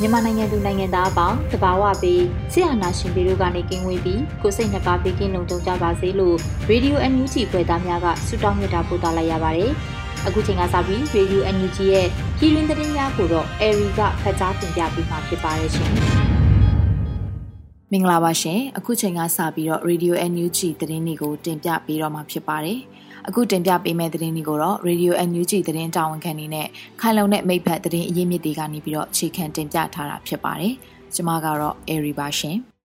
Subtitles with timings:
[0.00, 6.36] မြန်မာနိုင်ငံသူနိုင်ငံသားအပေါင်းတဘာဝပြီးဆရာနာရှင်ပြည်တို့ကနေကင်းဝေးပြီးကိုစိတ်နှပါပေးကင်းလုံခြုံကြပါစေလို့
[6.70, 9.70] Radio NUG ဖွယ်သားများကဆုတောင်းမြတ်တာပို့သလိုက်ရပါတယ်။
[10.26, 12.08] အခုချိန်ကစပြီး Radio NUG ရဲ့
[12.38, 15.90] ပြည်တွင်းသတင်းများကိုတော့ Airy ကဖတ်ကြားတင်ပြပေးမှာဖြစ်ပါတယ်ရှင်။
[17.92, 22.78] မင်္ဂလာပါရှင်အခုချိန်ကစပြီးတော့ Radio NUG သတင်းတွေကိုတင်ပြပေးတော့မှာဖြစ်ပါတယ်။
[23.28, 26.66] အခုတင်ပြပေးမယ့်သတင်းတွေကိုတော့ Radio NUG သတင်းတာဝန်ခံနေနဲ့
[27.00, 30.74] ခိုင်လုံတဲ့မိဖက်သတင်းအရင်းမြစ်တွေကနေပြီးတော့ခြေခံတင်ပြထားတာဖြစ်ပါတယ်။
[31.14, 32.58] ကျွန်မကတော့ Airy ပါရှင်။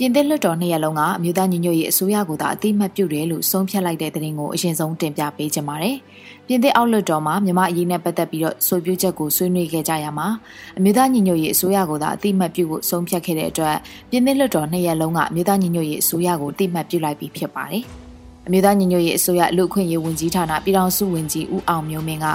[0.00, 5.96] ပြင်သစ်လွှတ်တော်နှစ်ရက်လုံးကအမျိုးသားညီညွတ်ရေးအစိုးရကိုသာအတိမတ်ပြုတယ်လို့ဆုံးဖြတ်လိုက်တဲ့သတင်းကိုအရင်ဆုံးတင်ပြပေးချင်ပါတယ်။
[6.46, 10.28] ပြင်သစ်အောက်လွှတ်တော်မှာမြန်မာအရေးနဲ့ပတ်သက်ပြီးတော့ဆိုပြချက်ကိုဆွေးနွေးခဲ့ကြရမှာ
[10.78, 13.76] အမျိုးသားညီညွတ်ရေးအစိုးရကိုသာအတိမတ်ပြုဖို့ဆုံးဖြတ်ခဲ့တဲ့အတွက်
[14.10, 17.84] ပြင်သစ်လွှတ်တော်နှစ်ရက်လုံးကအမျိုးသားညီညွတ်ရေးအစိုးရကိုအတိမတ်ပြုလိုက်ပြီးဖြစ်ပါတယ်။
[18.48, 22.26] အမျိုးသားညီညွတ်ရေးအစိုးရလူ့အခွင့်အရေးဝန်ကြီးဌာနပြည်ထောင်စုဝန်ကြီးဦးအောင်မျိုးမင်းက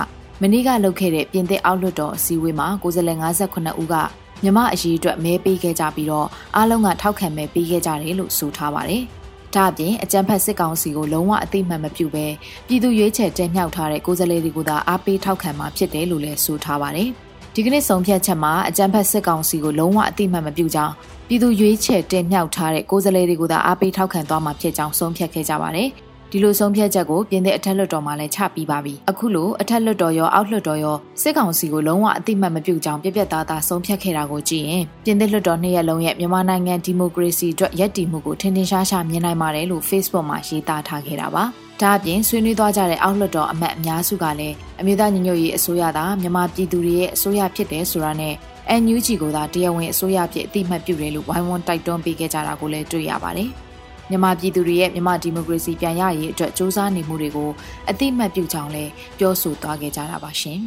[0.41, 3.95] မနေ့ကလုပ်ခဲ့တဲ့ပြင်သစ်အောက်လွှတ်တော်အစည်းအဝေးမှာကိုယ်စားလှယ်58ဦးက
[4.43, 9.03] မြမအရေးအတွက်မဲပေးခဲ့ကြပြီးတော့အားလုံးကထောက်ခံမဲပေးခဲ့ကြတယ်လို့ဆိုထားပါတယ်။
[9.55, 12.25] ဒါ့အပြင်အကြံဖက်စစ်ကောင်စီကိုလုံးဝအသိမှတ်မပြုဘဲ
[12.67, 17.09] ပြည်သူရွေးချယ်တင်မြှောက်ထားတဲ့ကိုယ်စားလှယ်တွေကိုသာအားပေးထောက်ခံမှာဖြစ်တယ်လို့လည်းဆိုထားပါတယ်။
[17.55, 20.93] ဒီကနေ့ဆုံးဖြတ်ချက်မှာအကြံဖက်စစ်ကောင်စီကိုလုံးဝအသိမှတ်မပြုကြောင်း
[21.27, 25.89] ပြည်သူရွေးချယ်တင်မြှောက်ထားတဲ့ကိုယ်စားလှယ်တွေကိုသာအားပေးထောက်ခံသွားမှာဖြစ်ကြောင်းဆုံးဖြတ်ခဲ့ကြပါတယ်။
[26.31, 41.43] ဒီလိုဆုံးဖြတ်ချက်ကိုပြင်သစ်အထက်လွှတ်တော်မှလည်းချပြီးပါပြီအခုလိုအထက်လွှတ်တော်ရောအောက်လွှတ်တော်ရောစစ်ကောင်စီကိုလုံးဝအတိမတ်မပြုကြောင်းပြပြသားသားဆုံးဖြတ်ခဲ့တာကိုကြည့်ရင်ပြင်သစ်လွှတ်တော်နှစ်ရက်လုံးရဲ့မြန်မာနိုင်ငံဒီမိုကရေစီအတွက်ရည်တည်မှုကိုထင်ထင်ရှားရှားမြင်နိုင်ပါတယ်လို့ Facebook မှာရေးသားထားခဲ့တာပါ
[41.83, 48.33] ဒါအပြင်ဆွေးနွေးသွားကြတဲ့အောက်လွှတ်တော်အမတ်အများစုကလည်းအမျိုးသားညီညွတ်ရေးအစိုးရသာမြန်မာပြည်သူတွေရဲ့အစိုးရဖြစ်တယ်ဆိုတာနဲ့
[48.81, 53.49] NUG ကိုသာတရားဝင်အစိုးရဖြစ်အတိမတ်ပြုတယ်လို့ဝိုင်းဝန်းတိုက်တွန်းပေးခဲ့ကြတာကိုလည်းတွေ့ရပါတယ်။
[54.09, 57.49] မြန်မာပြည်သူတွေရဲ့မြန်မာဒီမိုကရေစီပြန်ရရေးအတွက်စ조사နေမှုတွေကို
[57.89, 60.59] အသိမှတ်ပြုကြောင်းလည်းပြောဆိုသွားခဲ့ကြတာပါရှင်။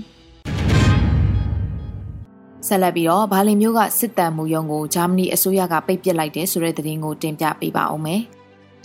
[2.66, 8.22] ဆက်လက်ပြီးတော့ဘာလင်မျိုးကစစ်တမ်းမှုရုံးကိုဂျာမနီအစိုးရကပိတ်ပစ်လိုက်တယ်ဆိုတဲ့သတင်းကိုတင်ပြပေးပါအောင်မယ်။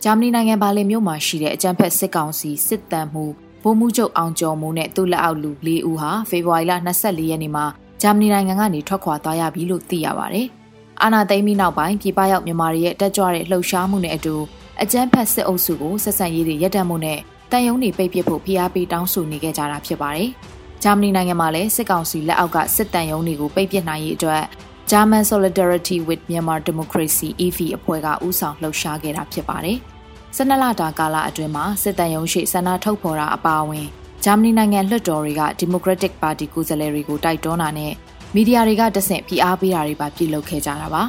[0.04, 3.26] ဂျာမနီနိုင်ငံဘာလင်မြို့မှာရှိတဲ့အကြံဖက်စစ်ကောင်စီစစ်တမ်းမှု
[3.64, 7.66] ဗိုလ်မှူးချုပ်အောင်ကျော်မိုးနဲ့သူ့လက်အောက်လူ၄ဦးဟာဖေဖော်ဝါရီလ24ရက်နေ့မှာ
[8.02, 10.42] ဂျာမနီနိုင်ငံကနေထွက်ခွာသွားရပြီလို့သိရပါဗျ။
[11.02, 14.36] အာနာသိမ်းပြီးနောက်ပိုင်းပြည်ပရောက်မြန်မာတွေရဲ့တက်ကြွတဲ့လှုပ်ရှားမှုနဲ့အတူ
[14.82, 17.20] အကြမ်းဖက်စစ်အုပ်စုကိုဆက်ဆံရေးတွေရပ်တန့်မှုနဲ့
[17.52, 20.30] တန်ယုံတွေပိတ်ပစ်ဖို့ဖိအားပေးတောင်းဆိုနေခဲ့ကြတာဖြစ်ပါတယ်။
[20.84, 24.44] ဂျာမနီနိုင်ငံမှာလည်းစစ်ကောင်စီလက်အောက်ကစစ်တန်ယုံတွေကိုပိတ်ပစ်နိုင်ရေးအတွက်
[24.92, 29.80] German Solidarity with Myanmar Democracy EV အဖွဲ့ကဦးဆောင်လှုပ်ရှားခဲ့တာဖြစ်ပါတယ်။
[30.38, 33.88] ၁၂လတာကာလအတွင်းမှာစစ်တန်ယုံရှိဆန္ဒထုတ်ဖော်တာအပါအဝင်
[34.24, 37.94] ဂျာမနီနိုင်ငံလွှတ်တော်တွေက Democratic Party ကိုယ်စားလှယ်တွေကိုတိုက်တွန်းတာနဲ့
[38.36, 41.04] မီဒီယာတွေကတဆင့်ဖိအားပေးတာတွေပါပြုလုပ်ခဲ့ကြတာပါ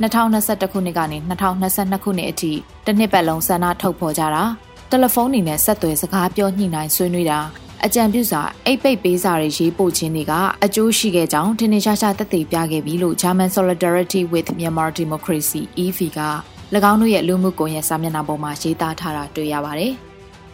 [0.00, 1.18] 2021ခုနှစ်ကနေ
[1.60, 2.52] 2022ခုနှစ်အထိ
[2.86, 4.44] တစ်နှစ်ပတ်လုံးဆန္ဒထုတ်ဖော်ကြတာ
[4.90, 7.40] တယ်လီဖုန်းတွေနဲ့ဆက်သွယ်စကားပြောညှိနှိုင်းဆွေးနွေးတာ
[7.84, 10.32] အကြံပြုစာအိတ်ပိတ်ပေးစာတွေရေးပို့ခြင်းတွေက
[10.64, 16.20] အကျိုးရှိခဲ့ကြောင်းထင်ထင်ရှားရှားသက်သေပြခဲ့ပြီလို့ German Solidarity with Myanmar Democracy EV က၎
[16.90, 19.92] င်းတို့ရဲ့လူမှုကွန်ရက်စာမျက်နှာပေါ်မှာရေးသားထားတာတွေ့ရပါတယ်။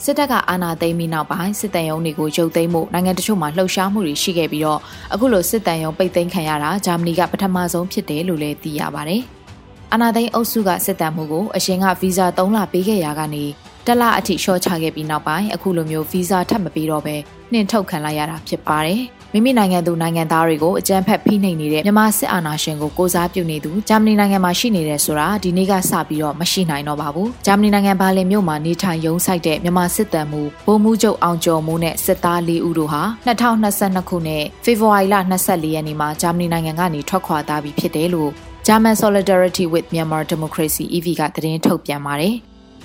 [0.05, 4.81] စစ်တပ်ကအာဏာသိမ်းပြီးနောက်ပိုင်းစစ်တမ်းရုံးတွေကိုရုပ်သိမ်းမှုနိုင်ငံတချို့မှာလှုပ်ရှားမှုတွေရှိခဲ့ပြီးတော့
[5.13, 9.23] အခုလိုစစ်တမ်းရုံးပိတ်သိမ်းခံရတာဂျာမနီကပထမဆုံးဖြစ်တယ်လို့လည်းသိရပါတယ်။
[9.93, 13.45] အာဏာသိမ်းအုပ်စုကစစ်တမ်းမှုကိုအရင်ကဗီဇာ3လပေးခဲ့ရကနေ
[13.87, 17.17] တလအထိရှော့ချခဲ့ပြီးနောက်ပိုင်းအခုလိုမျိုးဗီဇာထပ်မပေးတော့ဘဲ
[17.53, 19.03] နှင်ထုတ်ခံလိုက်ရတာဖြစ်ပါတယ်။
[19.37, 38.31] မိမိနိုင်ငံသူနိုင်ငံသားတွေကိုအကြမ်းဖက်ဖိနှိပ်နေတဲ့မြန်မာစစ်အာဏာရှင်ကိုကိုစားပြုနေသူဂျာမနီနိုင်ငံမှာရှိနေတယ်ဆိုတာဒီနေ့ကစပြီးတော့မရှိနိုင်တော့ပါဘူးဂျာမနီနိုင်ငံဘာလင်မြို့မှာနေထိုင်ရုံးဆိုင်တဲ့မြန်မာစစ်တပ်မှုဗိုလ်မှူးချုပ်အောင်ကျော်မိုးနဲ့စစ်သား၄ဦးတို့ဟာ2022ခုနှစ်ဖေဖော်ဝါရီလ24ရက်နေ့မှာဂျာမနီနိုင်ငံကနေထွက်ခွာသွားပြီဖြစ်တယ်လို့
[38.67, 42.35] German Solidarity with Myanmar Democracy EV ကသတင်းထုတ်ပြန်ပါတယ်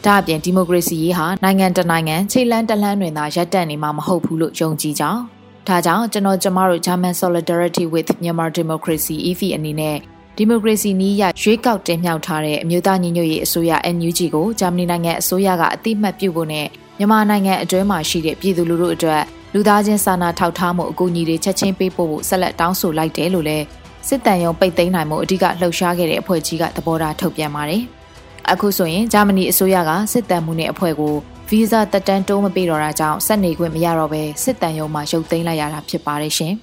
[0.06, 5.39] ဒါအပြင်ဒီမိုကရေစီရေးဟာနိုင်ငံတနိုင်ငံခြေလန်းတလန်းတွင်သာရပ်တန့်နေမှာမဟုတ်ဘူးလို့ယုံကြည်ကြောင်း
[5.70, 9.98] ဒါကြောင့်ကျွန်တော်ကျမတို့ German Solidarity with Myanmar Democracy EV အနေနဲ့
[10.38, 16.68] ဒီမိုကရေစီနည်းရရွေးကောက်တင်မြှောက်ထားတဲ့အမျိုးသားညီညွတ်ရေးအစိုးရ NUG ကိုဂျာမနီနိုင်ငံအစိုးရကအတိမတ်ပြုဖို့နဲ့
[16.98, 19.24] မြန်မာနိုင်ငံအတွင်းမှာရှိတဲ့ပြည်သူလူထုအတွက်
[19.54, 23.66] လူသားချင်းစာနာထောက်ထားမှုအကူအညီတွေချက်ချင်းပေးပို့ဖို့ဆက်လက်တောင်းဆိုလိုက်တယ်လို့လည်း
[24.08, 27.84] စစ်တမ်းရုံပိတ်သိမ်းနိုင်မှုအဓိကလှုပ်ရှားခဲ့တဲ့အဖွဲ့ကြီးကသဘောထားထုတ်ပြန်ပါတယ်။
[28.52, 31.16] အခုဆိုရင်ဂျာမနီအစိုးရကစစ်တမ်းမှုနဲ့အဖွဲ့ကို
[31.52, 36.54] ဗီဇာတက်တန်းတိုးမပေးတော့တာကြောင့်ဆက်နေခွင့်မရတော့ဘဲစစ်တမ်းရုံမှာရုပ်သိမ်းလိုက်ရတာဖြစ်ပါတယ်ရှင်။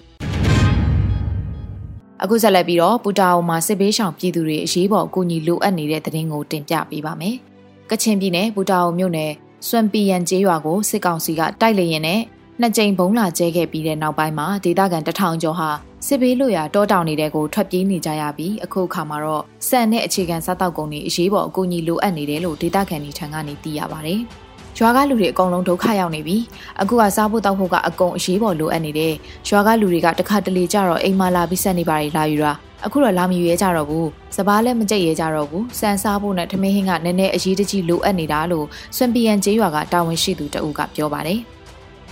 [2.22, 7.36] အခုဆက်လက်ပြီးတော့ပူတာအိုမှာစစ်ဘေးရှောင်ပြည်သူတွေအရေးပေါ်အကူအညီလိုအပ်နေတဲ့သတင်းကိုတင်ပြပေးပါမယ်။
[7.90, 9.32] ကချင်ပြည်နယ်ပူတာအိုမြို့နယ်
[9.68, 12.20] စွမ်ပီယန်ကျေးရွာကိုစစ်ကောင်စီကတိုက်လေရင်နဲ့
[12.60, 15.68] နှစ်ကြိမ်ဘုံလာကျဲခဲ့ပြီးတဲ့နောက်ပိုင်းမှာဒေသခံတထောင်ကျော်ဟာ
[16.06, 24.22] စစ်ဘေးလွတ်ရာတောတောင်နေတဲ့ကိုထွက်ပြေးနေကြရပြီးအခုအခါမှာတော့စံတဲ့အခြေခံစားတောက်ကုန်တွေအရေးပေါ်အကူအညီလိုအပ်နေတယ်လို့ဒေသခံတွေထံကနေသိရပါတယ်။
[24.78, 26.37] ရွာကလူတွေအကုန်လုံးဒုက္ခရောက်နေပြီ
[26.81, 29.14] အခုကစားဖို့တောက်ဖို့ကအကုန်အရေးပေါ်လိုအပ်နေတယ်
[29.49, 32.52] ရွာကလူတွေကတခါတလေကြတော့အိမ်မှာလာပြီးဆက်နေပါလေလာယူတာ
[32.87, 41.40] အခုတော့လာမယူရဲကြတော့ဘူးစပားလည်းမကြိတ်ရဲကြတော့ဘူးစံစားဖို့နဲ့ထမင်းဟင်းကနည်းနည်းအရေးတကြီးလိုအပ်နေတာလို့စွန်ပီယန်ကျေးရွာကတာဝန်ရှိသူတအုပ်ကပြောပါတယ်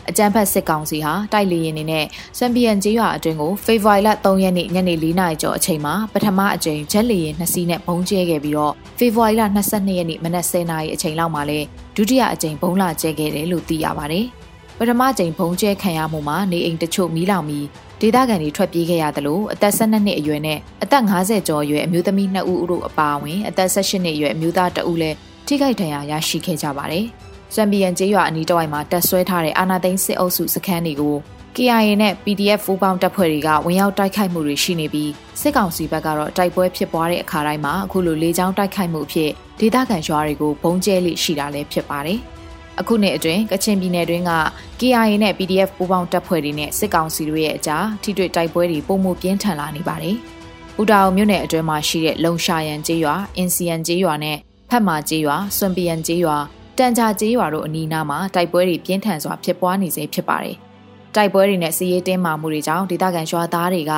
[0.08, 2.04] အကြံဖတ်စစ်ကောင်စီဟာတိုက်လေရင်နေနဲ့
[2.38, 11.58] စံပီယန်ကျေးရွာအတွင်းကိုဖေဖော်ဝါရီလ3ရက်နေ့ညနေ4နာရီကျော်အချိန်မှာပထမအကြိမ်ဂျက်လေရင်2စီးနဲ့ဘုံကျဲခဲ့ပြီးတော့ဖေဖော်ဝါရီလ22ရက်နေ့မနက်10နာရီအချိန်လောက်မှာလဲ
[11.96, 14.26] ဒုတိယအကြိမ်ဘုံလာကျဲခဲ့တယ်လို့သိရပါတယ်။
[14.78, 17.66] ပထမကြိမ်ဘုံကျဲခံရမှုမှာနေအိမ်တချို့မီးလောင်ပြီး
[18.00, 25.16] ဒေသခံတွေထွက်ပြေးခဲ့ရသလိုအသက်12နှစ်အရွယ်နဲ့အသက်50ကျော်အရွယ်အမျိုးသမီး2ဦးတို့အပါအဝင်အသက်18နှစ်အရွယ်အမျိုးသား2ဦးလည်း
[25.46, 27.06] ထိခိုက်ဒဏ်ရာရရှိခဲ့ကြပါတယ်။
[27.54, 31.16] စံပီယန်ကျေးရွာအနီးတစ်ဝိုက်မှာတက်ဆွဲထားတဲ့အာနာသိန်းစစ်အုပ်စုစခန်းတွေကို
[31.56, 35.10] KIA နဲ့ PDF ဖူးပေါင်းတပ်ဖွဲ့တွေကဝင်ရောက်တိုက်ခိုက်မှုတွေရှိနေပြီး
[35.40, 39.30] စစ်ကောင်စီဘက်ကတော့တိုက်ပွဲဖြစ်ပွားတဲ့အခါတိုင်းမှာအခုလိုလေကြောင်းတိုက်ခိုက်မှုအဖြစ်
[39.60, 42.18] ဒေသခံရွာတွေကိုဘုံကျဲလိရှိတာလည်းဖြစ်ပါတယ်။
[42.80, 44.32] အခုနှစ်အတွင်းကချင်ပြည်နယ်တွင်းက
[44.80, 50.16] KIA နဲ့ PDF ပူးပေါင်းတပ်ဖွဲ့တွေနဲ့စစ်ကောင်စီတို့ရဲ့အကြားထိတွေ့တိုက်ပွဲတွေပုံမှုပြင်းထန်လာနေပါတယ်။
[50.80, 54.38] ဦးတာအောင်မြို့နယ်အတွင်းမှာရှိတဲ့လုံရှာယန်ကျေးရွာ၊အင်စီယန်ကျေးရွာနဲ့
[54.70, 56.38] ဖတ်မာကျေးရွာ၊စွန်ပီယန်ကျေးရွာ
[56.78, 60.56] တန်ကြာကျေးရွာတို့အနီးနားမှာတိုက်ပွဲတွေပြင်းထန်စွာဖြစ်ပွားနေစေဖြစ်ပါတယ်။
[61.14, 63.92] တိုက်ပွဲတွေနဲ့စီးရဲတင်းမာမှုတွေကြောင့်ဒေသခံရွာသားတွေက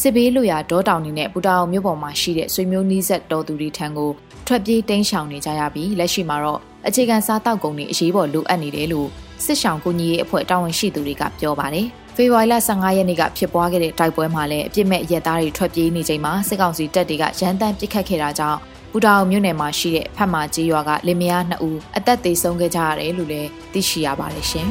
[0.00, 4.10] စစ်ဘေးလွရာဒေါတောင်တွေနဲ့ပူတာအောင်မြို့ပေါ်မှာရှိတဲ့ဆွေမျိုးနီးဆက်တော်သူတွေထံကို
[4.46, 9.08] ထွက်ပြေးတိမ်းရှောင်နေကြရပြီးလက်ရှိမှာတော့အခြေခံစားတောက်ကုန်တွေအရေးပေါ်လိုအပ်နေတယ်လို့
[9.44, 11.86] စစ်ဆောင်ကူညီရေးအဖွဲ့တာဝန်ရှိသူတွေကပြောပါတယ်။
[12.16, 18.58] ဖေဖော်ဝါရီလ15ရက်နေ့ကဖြစ်ပွားခဲ့တဲ့တိုက်ပွဲမှာလည်းအပြစ်မဲ့ရဲသားတွေထွက်ပြေးနေချိန်မှာစစ်ကောင်စီတပ်တွေကရန်တမ်းပစ်ခတ်ခဲ့တာကြောင့်
[18.92, 24.68] ပူတာအောင်မြို့နယ်မှာရှိတဲ့ဖတ်မာကြီးရွာကလင်မယား2ဦးအသက်သေဆုံးခဲ့ကြရတယ်လို့လည်းသိရှိရပါတယ်ရှင်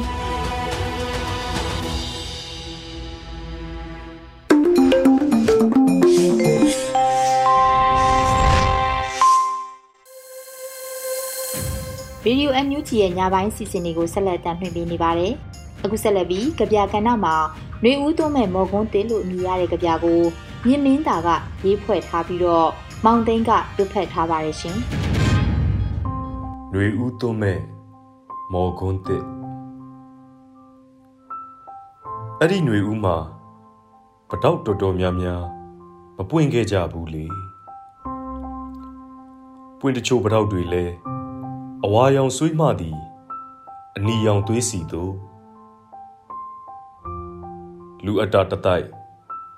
[12.24, 15.32] ဗီဒီယိုအန်ယူဂျီရဲ့ညပိုင်းစီစဉ်တွေကိုဆက်လက်တင်ပြနေပါတယ်။
[15.84, 17.36] အခုဆက်လက်ပြီးကြပြကဏ္ဍမှာ
[17.82, 20.20] နှွေဦးသွုံးမဲ့မော်ကွန်းတင်းလို့အမည်ရတဲ့ကြပြကို
[20.66, 21.28] မြင့်မင်းတာက
[21.64, 22.70] ရေးဖွဲ့ထားပြီးတော့
[23.04, 24.76] မောင်သိန်းကလွတ်ဖက်ထားပါတယ်ရှင်။
[26.74, 27.60] လွေဦးသွမဲ့
[28.52, 29.24] မော်ကွန်းတစ်
[32.40, 33.16] အဲ့ဒီຫນွေဦးမှာ
[34.28, 35.42] ပတောက်တော်တော်များများ
[36.16, 37.24] မပွင့်ခဲ့ကြဘူးလေ။
[39.78, 40.94] ပွင့်တချို့ပတောက်တွေလည်း
[41.84, 42.98] အဝါရောင်ဆွေးမှသည်
[43.96, 45.14] အနီရောင်သွေးစီတို့
[48.04, 48.86] လူအတာတတိုက်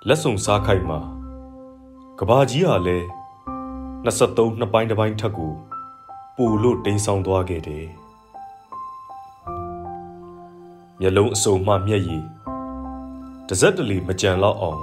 [0.08, 1.00] လက်ဆုံစားခိုက်မှာ
[2.18, 3.06] ကဘာကြီးဟာလည်း
[4.04, 5.52] 23နှစ်ပိုင်းတစ်ပိုင်းထက်ကို
[6.36, 7.86] ပိုလို့တိမ်ဆောင်သွားခဲ့တယ်
[11.00, 12.24] မျက်လုံးအစုံမှမျက်ရည်
[13.48, 14.82] တစက်တလီမကြံတော့အောင်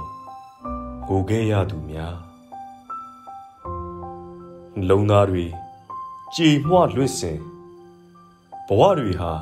[1.06, 2.16] ဟိုခဲ့ရသူများ
[4.88, 5.44] လုံသားတွေ
[6.34, 7.38] ကြေမွလွင့်စင်
[8.66, 9.32] ဘဝတွေဟာ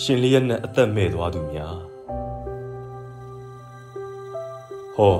[0.00, 1.76] ရှင်လျက်နဲ့အသက်မဲ့သွားသူများ
[4.96, 5.16] ဟော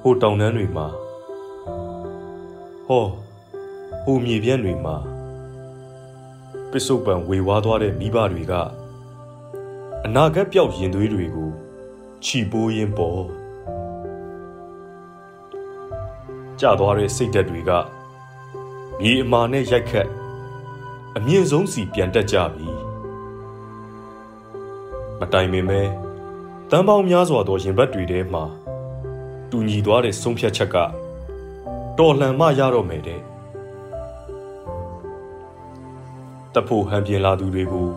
[0.00, 0.88] ဟိုတောင်တန်းတွေမှာ
[2.86, 3.06] ဟော
[4.04, 4.96] ဟိုမြေပြန့်တွေမှာ
[6.70, 8.52] ပစ္စုပန်ဝေဝါးသွားတဲ့မိဘတွေက
[10.04, 11.50] အနာဂတ်ပြောက်ရင်သွေးတွေကို
[12.24, 13.22] ခြီပိုးရင်းပေါ်
[16.60, 17.70] ကြသွားတဲ့စိတ်ဓာတ်တွေက
[19.00, 20.08] မြေအမာနဲ့ရိုက်ခတ်
[21.16, 22.68] အမြင့်ဆုံးစီပြန်တက်ကြပြီ
[25.20, 25.80] မတိုင်ပင်ပဲ
[26.70, 28.44] တန်ပေါင်းများစွာသောရင်ဘတ်တွေထဲမှာ
[29.50, 30.76] တူညီသွားတဲ့ဆုံးဖြတ်ချက်က
[31.98, 33.20] တော်လှန်မှရတော့မယ်တဲ့
[36.54, 37.88] တဖို့ဟန်ပြင်လာသူတွေကို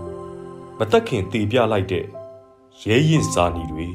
[0.78, 2.06] မတက်ခင်တေပြလိုက်တဲ့
[2.84, 3.88] ရဲရင်စာနီတွေ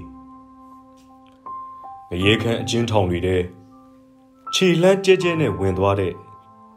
[2.08, 3.42] ငရေခမ်းအချင်းထောင်တွေတဲ့
[4.54, 6.12] ခြေလန်းကျဲကျဲနဲ့ဝင်သွားတဲ့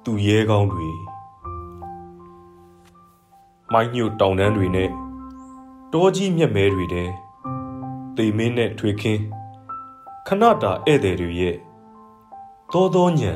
[0.03, 0.89] သူရဲကောင်းတွေ
[3.72, 4.89] မိုင်းညို့တောင်တန်းတွေနဲ့
[5.94, 7.10] တောကြီးမြက်မဲတွေတဲ့
[8.18, 9.22] တေမင်းနဲ့ထွေခင်း
[10.27, 11.56] ခဏတာဧည့်သည်တွေရဲ့
[12.75, 13.32] သောသောညံ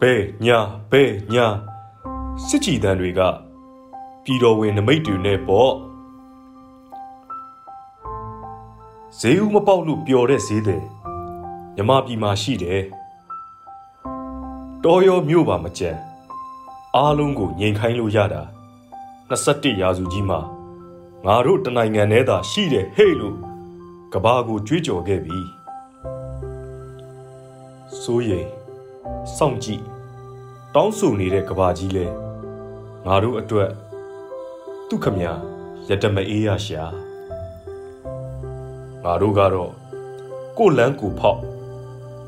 [0.00, 0.14] ဘဲ
[0.46, 0.58] ညာ
[0.90, 1.02] ဘဲ
[1.34, 1.46] ညာ
[2.46, 3.20] စစ်ကြည်တန်းတွေက
[4.24, 5.72] ပြည်တော်ဝင်နမိတ်တွေနဲ့ပေါ့
[9.18, 10.84] ဈေးဦးမပေါက်လို့ပျော်တဲ့ဈေးတယ်
[11.74, 12.82] မြမပြည်မှာရှိတယ်
[14.84, 15.90] တော်ရောမြို့ပါမကြံ
[16.96, 18.42] အားလုံးကိုငြိမ်ခိုင်းလို့ရတာ
[19.30, 20.40] 21ရာစုကြီးမှာ
[21.24, 23.36] ငါတို့တနိုင်ငံထဲသာရှိတယ်ဟဲ့လို့
[24.12, 25.38] ကဘာကိုကြွေးကြော်ခဲ့ပြီ
[28.02, 28.48] စိုးရိမ်
[29.36, 29.82] စောင့်ကြည့်
[30.74, 32.06] တောင်းဆိုနေတဲ့ကဘာကြီးလဲ
[33.06, 33.70] ငါတို့အတွက်
[34.88, 35.26] သူခမရ
[35.88, 36.84] ရတမအေးရရှာ
[39.04, 39.72] ငါတို့ကတော့
[40.58, 41.40] ကိုလန်းကိုဖောက်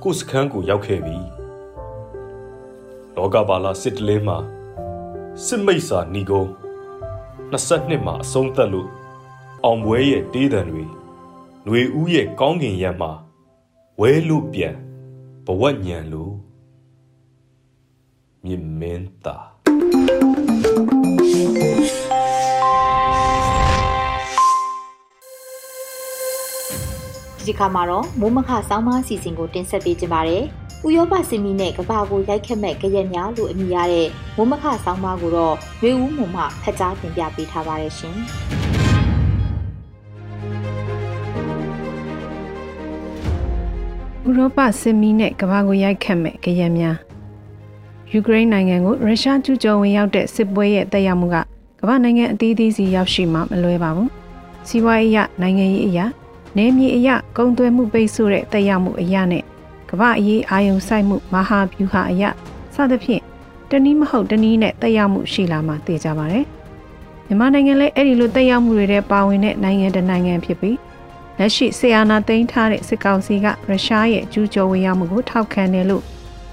[0.02, 1.18] ကိုစခန်းကိုရောက်ခဲ့ပြီ
[3.16, 4.38] လောကပါလာစစ်တလင်းမှာ
[5.44, 6.50] စစ်မိတ်စာဏီကုန်း
[7.52, 8.88] 22မှာအဆုံးသတ်လို့
[9.64, 10.84] အောင်ပွဲရဲ့တေးတံတွေ
[11.64, 13.12] ຫນွေဦးရဲ့ကောင်းကင်ရံမှာ
[14.00, 14.76] ဝဲလို့ပြန်
[15.46, 16.34] ဘဝညံလို့
[18.44, 19.46] မြင်မင်းသား
[27.46, 30.44] ဒီခါမှာတော့မိုးမခဆောင်းမအစီအစဉ်ကိုတင်ဆက်ပေးကြပါမယ်။
[30.86, 38.16] ဥရောပစင်မီနဲ့ကဘာကိုရိုက်ခတ်မဲ့ကြရက်များလို့အမည်ရတဲ့မိုးမခဆောင်းမကိုတော့ရွေဦးမုံမှဖတ်ကြားတင်ပြပေးထားပါတယ်ရှင်။
[44.28, 46.96] ဥရောပစစ်မီးနဲ့ကမ္ဘာကိုရိုက်ခတ်မဲ့ကြရက်များ
[48.12, 51.36] ယူကရိန်းနိုင်ငံကိုရုရှားကျူးကျော်ဝင်ရောက်တဲ့စစ်ပွဲရဲ့တက်ရောက်မှုက
[51.80, 54.08] ကမ္ဘာနိုင်ငံအသီးသီးစီရောက်ရှိမှမလွဲပါဘူး။
[54.68, 56.06] စီးပွားရေးအရနိုင်ငံရေးအရာ
[56.56, 59.42] နယ်မြေအရကုန်သွယ်မှုပိတ်ဆို့တဲ့တက်ရောက်မှုအရာနဲ့
[59.90, 62.30] ကမ္ဘာအရေးအာရုံစိုက်မှုမဟာဗျူဟာအရာ
[62.74, 63.22] စသဖြင့်
[63.70, 66.44] တနည်းမဟုတ်တနည်းနဲ့တက်ရောက်မှုရှိလာမှသိကြပါတယ်။
[67.26, 70.76] မြန်မာနိုင်ငံလည်းအဲ့ဒီလိုတက်ရောက်မှုတွေထဲပါဝင်တဲ့နိုင်ငံတစ်နိုင်ငံဖြစ်ပြီး
[71.38, 76.02] လက်ရှိဆီယာနာသိမ်းထားတဲ့စစ်ကောင်စီကရုရှားရဲ့ကျူးကျော်ဝင်ရောက်မှုကိုထောက်ခံတယ်လို့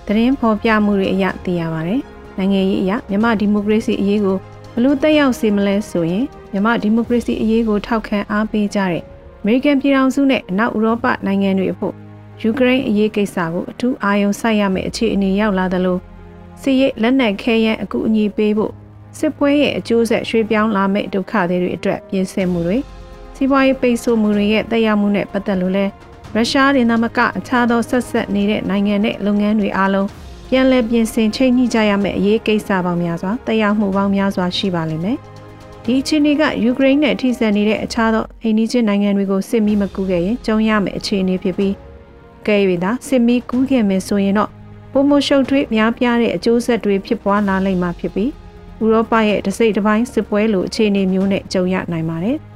[0.06, 2.02] သတင်းဖော်ပြမှုတွေအရသိရပါတယ်။
[2.38, 4.38] နိုင်ငံရေးအရမြန်မာဒီမိုကရေစီအရေးကို
[4.74, 9.04] ဘလို့တက်ရောက်စေမလဲဆိုရင်မြန်မာဒီမိုကရေစီအရေးကိုထောက်ခံအားပေးကြတဲ့
[9.42, 11.94] အမေရိကန်ပြည်ထောင်စုနဲ့အနောက်ဥရောပနိုင်ငံတွေအဖို့
[12.42, 15.98] ယူကရိန်းအရေးကိစ္စကိုအထူးအာရုံစိုက်ရမယ့်အခြေအနေရောက်လာသလို
[16.62, 18.74] စစ်ရေးလက်နက်ခဲယမ်းအကူအညီပေးဖို့
[19.18, 22.78] စစ်ပွဲရဲ့အကျိုးဆက်ရွှေ့ပြောင်းလာမယ့်ဒုက္ခတွေအတွက်ပြင်ဆင်မှုတွေ
[23.36, 25.86] စီးပွားရေးပိတ်ဆို့မှုတွေရဲ့တက်ရောက်မှုနဲ့ပတ်သက်လို့လဲ
[26.36, 30.08] ရုရှားဒေသမကအခြားသောဆက်ဆက်နေတဲ့နိုင်ငံနဲ့လုပ်ငန်းတွေအားလုံး
[30.50, 35.18] ပြန်လည်ပြင်ဆင်ချိန်ညှိကြရမယ့်အရေးကိစ္စပေါင်းများစွာတက်ရောက်မှုပေါင်းများစွာရှိပါလိမ့်မယ်။
[35.86, 41.74] ဒီအခြေအနေကယူကရိန်းနဲ့ထိစပ်နေတဲ့အခြားသောအိန္ဒိချင်းနိုင်ငံတွေကိုစစ်မီးမကူခဲ့ရင်ကြုံရမယ့်အခြေအနေဖြစ်ပြီး
[42.48, 44.50] ကဲ၍သာစစ်မီးကူးခဲ့မယ်ဆိုရင်တော့
[44.92, 48.32] ပုံမရှုပ်ထွေးများပြားတဲ့အကျိုးဆက်တွေဖြစ်ပွားလာလိမ့်မှာဖြစ်ပြီး
[48.84, 52.38] ဥရောပရဲ့တစိမ့်တစ်ပိုင်းစစ်ပွဲလိုအခြေအနေမျိုးနဲ့ကြုံရနိုင်ပါတယ်။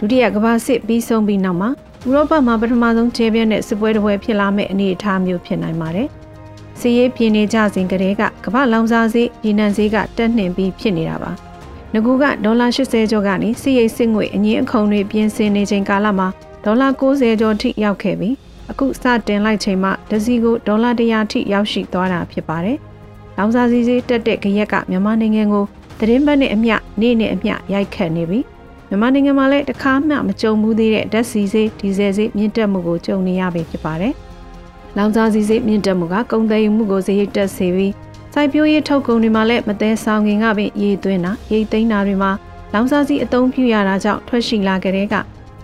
[0.00, 1.70] ဒုတိယကမ္ဘာစစ်ပြီးဆုံးပြီးနောက်မှာ
[2.06, 6.08] ဥရောပမှာပထမဆုံးချဲပြန့်တဲ့စစ်ပွဲတစ်ပွဲဖြစ်လာမယ့်အနေအထားမျိုးဖြစ်နိုင်ပါတယ်။
[6.80, 11.32] စီးရေးပြင်းနေကြစဉ်ကတည်းကကမ္ဘာလောင်စာဈေးပြည်နှံဈေးကတက်နှင်ပြီးဖြစ်နေတာပါ။
[11.92, 16.28] ငကူကဒေါ်လာ80ကျော်ကနေစီးရိတ်စစ်ငွေအငင်းအခုံတွေပြင်ဆင်နေချိန်ကာလမှာ
[16.64, 18.34] ဒေါ်လာ90ကျော်ထိရောက်ခဲ့ပြီး
[18.70, 22.78] အခုစတင်လိုက်ချိန်မှာဒစီကိုဒေါ်လာ100ထိရောက်ရှိသွားတာဖြစ်ပါတယ်။
[23.36, 25.64] လောင်စာဈေးဈေးတက်တဲ့ကြရက်ကမြန်မာနိုင်ငံကို
[25.98, 28.44] သတင်းပတ်နဲ့အမျှနေ့နဲ့အမျှရိုက်ခတ်နေပြီး
[28.90, 34.14] မြန်မာနိုင်ငံမှာလည်းတခါမှမကြုံဘူးသေးတဲ့ဓာတ်ဆီဈေးဒီဇယ်ဈေးမြင့်တက်မှုကိုကြုံနေရပြီဖြစ်ပါတယ်။
[34.96, 37.92] လောင်စာဆီဈေးမြင့်တက်မှုကကုန်သွယ်မှုကိုဈေးတက်စေပြီး
[38.34, 42.30] စိုက်ပျိုးရေးထုတ်ကုန်တွေမှာလည်းမသေးဆောင်ခင်ကပင်ရေသွင်းတာရိတ်သိမ်းတာတွေမှာ
[42.72, 45.14] လောင်စာဆီအသုံးပြုရတာကြောင့်ထွက်ရှိလာကြတဲ့က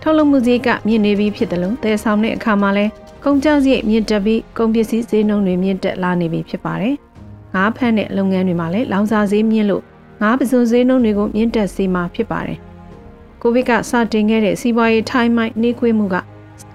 [0.01, 2.91] ထုတ်လုပ်မှုဈေးကမြင့်နေပြီးဖြစ်တယ်လို့သယ်ဆောင်တဲ့အခါမှာလည်း
[3.23, 6.95] ကုန်ကျစရိတ်မြင့်တက်ပြီးကုန်ပစ္စည်းဈေးနှုန်းတွေမြင့်တက်လာနေပြီဖြစ်ပါတယ်။
[7.55, 9.83] ငါးဖက်တဲ့လုပ်ငန်းတွေမှာလည်းလောင်စာဈေးမြင့်လို့
[10.21, 12.59] ငါးပစုံဈေးနှုန်းတွေကိုမြင့်တက်စေမှာဖြစ်ပါတယ်။
[13.41, 16.15] ကိုဗစ်ကစတင်ခဲ့တဲ့စီးပွားရေးထိုင်းမိုင်းနှေးကွေးမှုက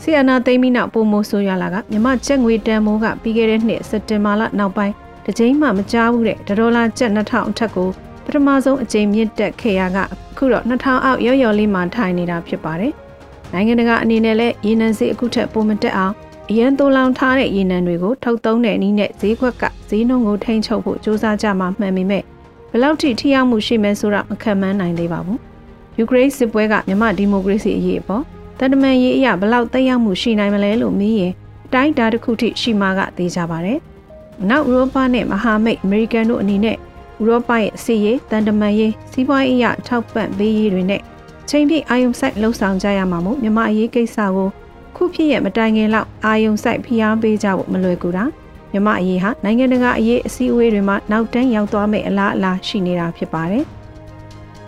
[0.02, 7.88] ဆီယနာသိမ်းပြီးနောက်ပုံမိုးဆိုးရလာကမြမချက်ငွေတန်မိုးကပြီးခဲ့တဲ့နှစ်စက်တင်ဘာလနောက်ပိုင်းတစ်ကြိမ်မှမကြားဘူးတဲ့ဒေါ်လာကျပ်2000အထက်ကို
[8.24, 12.92] ပထမဆုံးအကြိမ်မြင့်တက်ခဲ့ရကအခုတော့2000အောက်ရော့ရော်လေးမှထိုင်နေတာဖြစ်ပါတယ်။
[13.52, 16.14] နိုင်ငံတကာအနေနဲ့လည်းရေနံဈေးအခုထက်ပိုမတက်အောင်
[16.50, 22.22] အရန်တိုးလောင်ထားတဲ့ရေနံတွေကိုထုတ်သုံးတဲ့နည်းနဲ့ဈေးကွက်ကဈေးနှုန်းကိုထိန်းချုပ်ဖို့စ조사ကြမှာမှန်ပေမဲ့
[22.70, 25.40] ဘလောက်ထိထိရောက်မှုရှိမယ်ဆိုတာမခံမှန်းနိုင်သေးပါဘူး။
[25.98, 28.22] ယူကရိန်းစစ်ပွဲကမြန်မာဒီမိုကရေစီအရေးအပေါ်
[28.58, 31.32] တန်တမန်ရေးအရာဘလောက်သက်ရောက်မှုရှိနိုင်မလဲလို့မေးရင်
[31.72, 33.78] တိုင်းတာတစ်ခုထိရှိမှကသိကြပါတယ်။
[34.50, 41.00] နောက်ဥရောပနဲ့မဟာမိတ်အမေရိကန်တို့အနေနဲ့ဥရောပရဲ့စီးရေးတန်တမန်ရေးစီးပွားရေးအရာထောက်ပံ့ပေးရေးတွေနဲ့
[41.48, 44.48] ချိန်ပြည့်အာယုံဆိုင်လှုပ်ဆောင်ကြရမှာမို့မြန်မာအရေးကိစ္စကို
[44.96, 48.24] ခုဖြစ်ရမတိုင်ခင်လောက်အာယုံဆိုင်ဖိအားပေးကြဖို့မလွယ်ကူတာ
[48.72, 53.64] မြမအရေးဟာနိုင်ငံတကာအရေးအစည်းအဝေးတွေမှာနောက်တန်းရောက်သွားမယ့်အလားအလာရှိနေတာဖြစ်ပါတယ်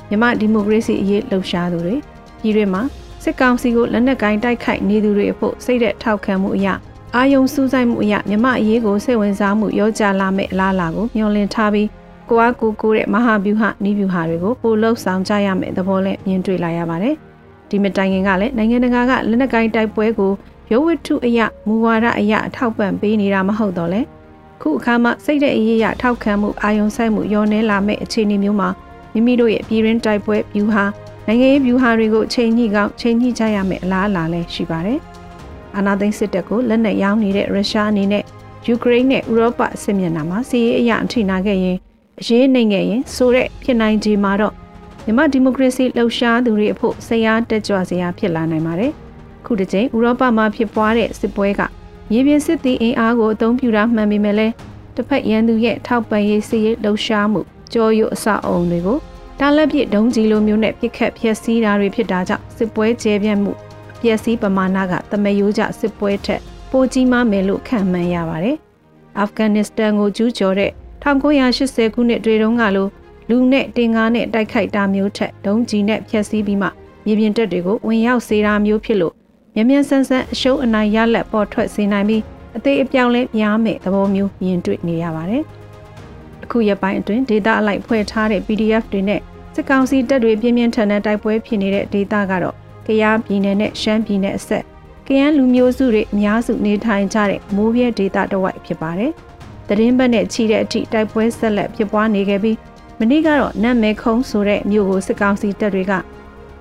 [0.09, 1.97] မြမဒီမိုကရေစီအရေးလှုပ်ရှားသူတွေ
[2.43, 2.83] ပြည်တွင်းမှာ
[3.25, 6.75] စစ်ကောင်စီကိုလက်နက်ကိုင်းတိုက်ခိုက်နေသူတွေအဖို့စိတ်သက်ထောက်ခံမှုအရာ
[7.15, 11.89] အာယုံစူးစိုက်မှုအရာမြမအရေးကိုစိတ်ဝင်စားမှုရောကြလာမဲ့အလားအလာကိုမျှော်လင့်ထားပြီး
[12.29, 17.15] ကိုအားကိုကိုတဲ့မဟာဗျူဟာနီးဗျူဟာတွေကိုပိုလှုပ်ဆောင်ကြရမယ့်သဘောနဲ့မြင်တွေ့လာရပါတယ်။
[17.71, 20.33] ဒီမတိုင်ခင်ကလည်းနိုင်ငံတကာကလက်နက်ကိုင်းတိုက်ပွဲကို
[20.73, 24.01] ရုပ်ဝတ္ထုအရာမူဝါဒအရာအထောက်ပံ့ပေးနေတာမဟုတ်တော့လေ။
[24.63, 28.69] ခုအခါမှာစိတ်တဲ့အရေးရထောက်ခံမှုအာယုံဆိုင်မှုရောနေလာမဲ့အခြေအနေမျိုးမှာ
[29.14, 30.85] မိမိတို့ရဲ့ပြည်ရင်းတိုက်ပွဲဗျူဟာ
[31.26, 34.99] နိုင်ငံရေးဗျူဟာတွေကိုချိန်ညှိကောင်းချိန်ညှိကြရမယ့်အလားအလာလည်းရှိပါတယ်။
[35.76, 38.25] အာနာသိန်းစစ်တပ်ကိုလက်နက်ရောင်းနေတဲ့ရုရှားအနေနဲ့
[38.66, 41.76] ယူကရိန်းနဲ့ဥရောပစစ်မျက်နှာမှာစီးရေးအရာအထိနာခဲ့ရင်
[42.21, 44.54] အရေးနိုင်ခဲ့ရင်ဆိုတဲ့ဖြစ်နိုင်ခြေမှာတော့
[45.04, 48.92] မြန်မာဒီမိုကရေစီလှုပ်ရှားသူတွေအဖို့ဆရာတက်ကြွစရာဖြစ်လာနိုင်ပါတယ်။
[49.47, 51.61] ခုတစ်ချိန်ဥရောပမှာဖြစ်ပွားတဲ့စစ်ပွဲက
[52.11, 54.54] မြေပြင်စစ်သည်အင်အားကိုအသုံးပြုတာမှန်ပေမဲ့လည်း
[54.97, 57.40] တစ်ဖက်ရန်သူရဲ့ထောက်ပံ့ရေးစီးရေးလှုပ်ရှားမှု
[57.74, 58.98] ကြောရုပ်အစအုံတွေကို
[59.39, 63.51] တားလက်ပြဒုံကြီးလိုမျိုးနဲ့ပြစ်ခတ်ဖျက်ဆီးတာတွေဖြစ်တာကြောင့်စစ်ပွဲကျဲပြန့်မှု
[64.01, 68.58] ပျက်စီးပမာဏကတမယိုးကြစစ်ပွဲထက်ပိုကြီးမားမယ်လို့ခန့်မှန်းရပါတယ်။
[69.20, 70.72] အာဖဂန်နစ္စတန်ကိုကျူးကျော်တဲ့
[71.04, 72.88] 1980ခုနှစ်တွေတုန်းကလို
[73.30, 76.68] လူနဲ့တင်ကားနဲ့တိုက်ခိုက်တာမျိုးထက်ဒုံကြီးနဲ့ဖျက်ဆီးပြီးမှ
[77.06, 79.13] မြေပြင်တပ်တွေကိုဝင်ရောက်စေတာမျိုးဖြစ်လို့
[79.56, 82.24] မြ мян ဆန်းဆန်းအရှုံးအနိုင်ရလက်ပေါ်ထွက်စေနိုင်ပြီး
[82.58, 85.44] အသေးအပြောင်းလဲများမဲ့သဘောမျိုးမြင်တွေ့နေရပါတယ်။
[86.45, 89.21] အခုရက်ပိုင်းအတွင်းဒေတာအလိုက်ဖွဲ့ထားတဲ့ PDF တွေနဲ့
[89.55, 92.55] စစ်ကောင်စီတပ်တွေပြင်းပြင်းထန်ထန်တိုက်ပွဲဖြစ်နေတဲ့ဒေတာကတော့
[92.87, 94.65] ကယားပြည်နယ်နဲ့ရှမ်းပြည်နယ်အဆက်
[95.07, 99.13] ကယန်းလူမျိုးစုတွေအများစုနေထိုင်ကြတဲ့မိုးပြဲဒေတာတစ်ဝိုက်ဖြစ်ပါတယ်။
[99.69, 102.57] သတင်းပတ်နဲ့ချီတဲ့အထိတိုက်ပွဲဆက်လက်ဖြစ်ပွားနေခဲ့ပြီး
[102.99, 105.93] မနေ့ကတော့နတ်မဲခုံးဆိုတဲ့မြို့ကိုစစ်ကောင်စီတပ်တွေက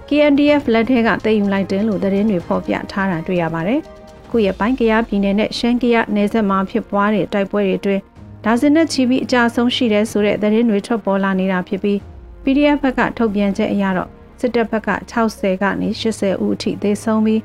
[0.08, 3.80] KNDF လက်ထဲကတည်ယူလိုက်တယ်လို့သတင်းတွေဖော်ပြထားတာတွေ့ရပါတယ်။
[4.30, 8.02] ခုရက်ပိုင်းကရားပြည်နယ်နဲ့ရှမ်းကရားနယ်စပ်မှာဖြစ်ပွားတဲ့တိုက်ပွဲတွေအတွင်း
[8.46, 11.98] ဒါဇင်နဲ့ချီပြီးအကြဆုံးရှိတဲ့ဆိုတဲ့သတင်းတွေထွက်ပေါ်လာနေတာဖြစ်ပြီး
[12.44, 14.10] PDF ဘက်ကထုတ်ပြန်ချက်အရတော့
[14.40, 17.40] စစ်တပ်ဘက်က60ကနေ80ဦးအထိသေဆုံးပြီး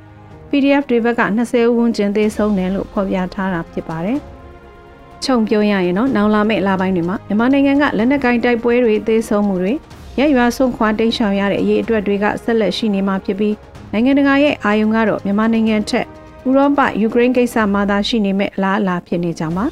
[0.50, 4.18] PDF တွေဘက်က20ဦးဝန်းကျင်သေဆုံးတယ်လို့ဖော်ပြထားတာဖြစ်ပါတယ်။
[5.24, 9.72] ခြုံပြောရရင်တော့နောင်လာမယ့်လပိုင်းတွေမှာမြန်မာနိုင်ငံကလက်နက်ကိုင်တိုက်ပွဲတွေအသေးဆုံးမှုတွေ
[10.18, 13.54] ရရွာဆုံးခွာတိတ်ရှောင်ရတဲ့အရေးအတွက်တွေကဆက်လက်ရှိနေမှာဖြစ်ပြီး
[13.92, 16.06] နိုင်ငံတကာရဲ့အာရုံကတော့မြန်မာနိုင်ငံထက်
[16.48, 19.66] ဥရောပယူကရိန်းကိစ္စမှာသာရှိနေမဲ့အလားအလာဖြစ်နေကြမှာ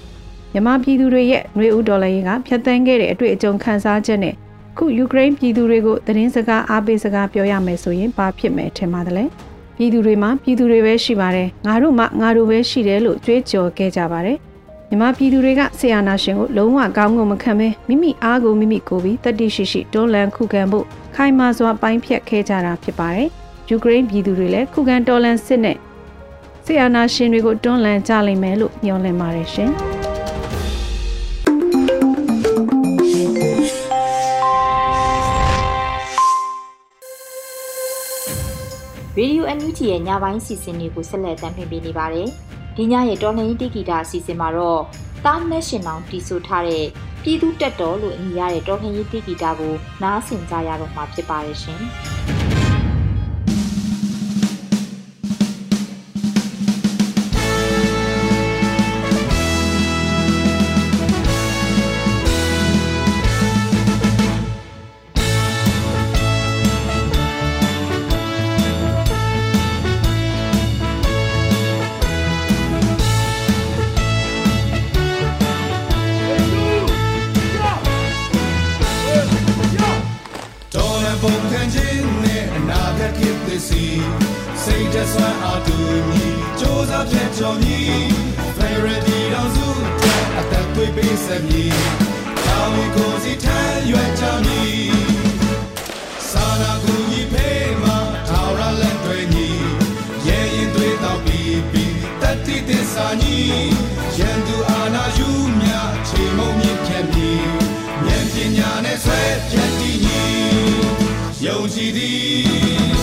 [0.57, 4.35] မြန်မာပြည်သူတွေရဲ့ຫນွေဦးဒေါ်လာရေးကဖျက်ဆီးခဲ့တဲ့အတွေ့အကြုံခံစားချက်နဲ့
[4.77, 9.25] ခုယူကရိန်းပြည်သူတွေကိုသတင်းစကားအားပေးစကားပြောရမယ်ဆိုရင်ဘာဖြစ်မယ်ထင်ပါတယ်လဲ
[9.77, 14.37] ပြည်သူတွေမှာပြည်သူတွေပဲရှိပါတယ်ငါတို့မှငါတို့ပဲရှိတယ်လို့ကြွေးကြော်ခဲ့ကြပါတယ်
[14.88, 23.29] မြန်မာပြည်သူတွေကဆီယာနာရှင်ကိုလုံးဝကောင်းငုံမခံဘဲမိမိအားကိုမိမိကိုပြီးတတိရှိရှိတွန်းလှန်ခုခံဖို့ခိုင်မာစွာပိုင်းဖြတ်ခဲ့ကြတာဖြစ်ပါတယ်။
[23.69, 25.77] ယူကရိန်းပြည်သူတွေလည်းခုခံတော်လှန်စစ်နဲ့
[26.64, 29.73] ဆီယာနာရှင်တွေကိုတွန်းလှန်ကြလိမ့်မယ်လို့မျှော်လင့်ပါတယ်ရှင်။
[39.18, 42.29] ရေဒီယိုအန်ယူဂျီရဲ့ညပိုင်းစီစဉ်တွေကိုဆက်လက်တင်ပြနေပါတယ်။
[42.76, 44.83] ဒီညရဲ့တော်လှန်ရေးတိဂီတာအစီအစဉ်မှာတော့
[45.24, 46.85] တားမက်ရှင်အောင်တီဆိုထားတဲ့
[47.22, 51.83] ပြည်သူတက်တော်လို့အမည်ရတဲ့တော်လှန်ရေးတိဂီတာကိုနားဆင်ကြရတော့မှာဖြစ်ပါတယ်ရှင်။
[83.68, 83.85] စီ
[84.62, 85.79] စိတ်တဆွမ်းအတူ
[86.11, 86.26] ညီ
[86.59, 88.00] စ조사ဖြတ်ကျော်မြည်
[88.57, 89.68] Clarity တော်စု
[90.38, 91.76] အသက်သွေးပေးဆက်မြည်
[92.46, 94.87] ကောင်းကိုစီထမ်းရွက်ချမြည်
[96.31, 97.98] စာနာကူညီပေးမှာ
[98.29, 99.48] ထာဝရလက်တွေညီ
[100.26, 103.37] ရဲရင်သွေးတော်ပြီးပြီးတတိတစ္ဆာညီ
[104.18, 105.29] ရန်သူအာနာယူ
[105.61, 105.68] မြ
[106.09, 107.44] ခြေမုံမြင့်ဖြတ်မြည်
[108.07, 110.22] ဉာဏ်ပညာနဲ့ဆွဲဖြတ်တည်ညီ
[111.44, 112.96] ယုံကြည်သည်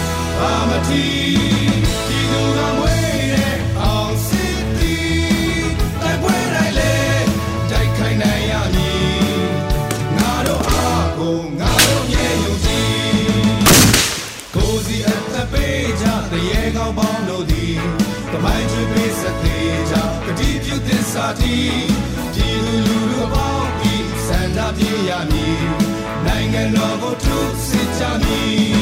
[26.26, 28.73] နိုင်ငံတော်ကိုထုတ်စစ်ကြမည်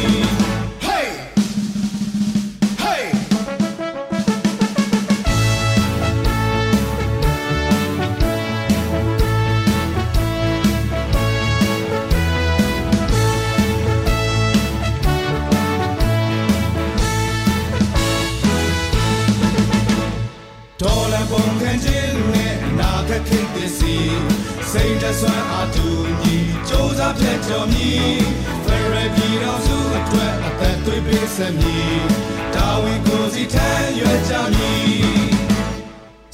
[27.54, 27.92] ကျော်မီ
[28.66, 31.78] ဖရရပြည်တော်စုအတွက်အသက်သွေးပေးဆက်မီ
[32.56, 34.74] တာဝန်ကိုစီထမ်းရွက်ကြမီ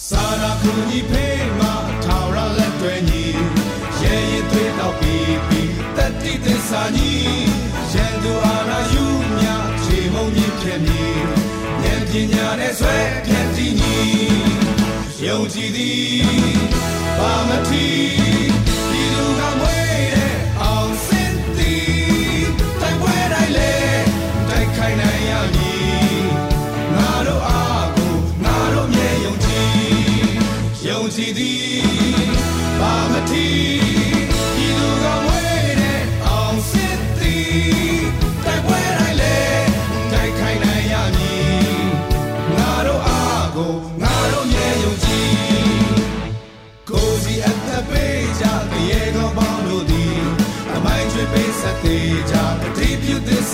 [0.07, 1.73] စာနာကူညီဖေးမှာ
[2.05, 3.25] ထာဝရလက်တွဲညီ
[4.01, 7.11] ရဲရင်သွေးတော့ပြီးပြီးတတိသစ္စာညီ
[7.93, 9.05] ရန်သူအာနာယူ
[9.37, 9.45] မြ
[9.83, 11.01] ချေမုံကြီးဖြစ်မီ
[11.83, 13.97] ဉာဏ်ပညာနဲ့ဆွဲဖြတ်တည်ညီ
[15.25, 16.57] ယုံကြည်သည်
[17.17, 18.06] ဘာမထီ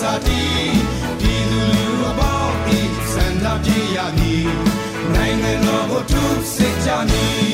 [0.04, 0.44] စ္စာတီ
[1.22, 2.82] ဒီလူလူအပေါင်းဤ
[3.14, 4.48] စန္ဒပြေရမည်
[5.14, 6.24] နိုင်ငံတော်ကိုထု
[6.56, 7.53] စစ်ကြမည်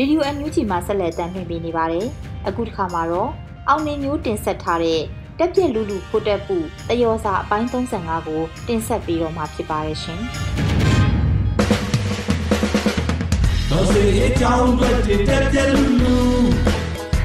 [0.00, 2.06] ရေဒီယိုအန်ယူဂျီမှာဆက်လက်တင်ပြနေပါတယ်။
[2.48, 3.30] အခုတစ်ခါမှာတော့
[3.68, 5.00] အောင်နေမျိုးတင်ဆက်ထားတဲ့
[5.38, 6.56] တက်ပြက်လူလူဖိုတက်ပူ
[6.88, 10.20] တယောစာအပိုင်း35ကိုတင်ဆက်ပြီးတော့မှာဖြစ်ပါတယ်ရှင်
[13.70, 14.88] တော်စေအကြောင်းတွေ
[15.28, 16.16] တက်ပြက်လူလူ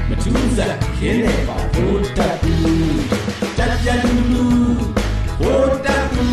[0.08, 2.56] မထူးစားခင်းနေပါဘိုးတက်လူ
[3.58, 4.44] တက်ပြက်လူလူ
[5.40, 6.26] ဘိုးတက်လူ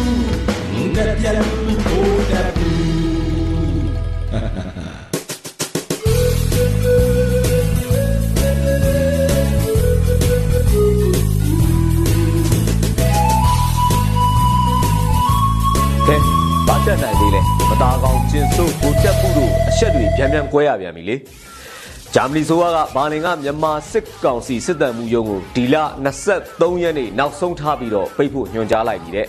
[0.95, 1.62] တက်ပြက်လူလူဘိုးတက်လူ
[16.93, 21.15] တက်နိုင်သေးလဲမသားကောင်ကျင်စုပ်ကိုတက်မှုတို့အဆက်တွေပြန်ပြန်ကွဲရပြန်ပြီလေ
[22.13, 22.63] ဂျာမနီဆိုက
[22.95, 25.75] ဘာလင်ကမြန်မာစစ်ကောင်စီစစ်တပ်မှုရုံးကိုဒီလ
[26.29, 29.27] 23ရက်နေ့နောက်ဆုံးထားပြီးတော့ပိတ်ဖို့ညွှန်ကြားလိုက်ပြီတဲ့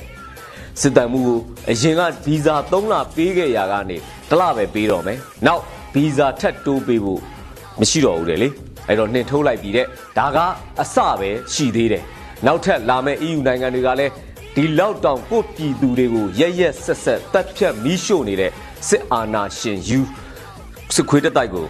[0.80, 3.96] စစ်တပ်မှုကိုအရင်ကဗီဇာ3လပေးခဲ့ရာကနေ
[4.28, 5.62] တစ်လပဲပေးတော့မယ်နောက်
[5.94, 7.20] ဗီဇာထပ်တိုးပေးဖို့
[7.80, 8.48] မရှိတော့ဘူးတဲ့လေ
[8.88, 9.86] အဲ့တော့နှင်ထုတ်လိုက်ပြီတဲ့
[10.18, 10.38] ဒါက
[10.80, 12.02] အစပဲရှိသေးတယ်
[12.46, 14.12] နောက်ထပ်လာမယ့် EU နိုင်ငံတွေကလည်း
[14.56, 18.50] ဒီလောက်တောင်ကိုယ့်ပြည်သူတွေကိုရက်ရက်ဆက်ဆက်တပ်ဖြတ်မီးရှို့နေတဲ့
[18.88, 19.98] စစ်အာဏာရှင်ယူ
[20.94, 21.66] စစ်ခွေးတက်တိုက်ကို